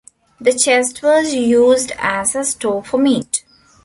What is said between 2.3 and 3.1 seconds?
a store for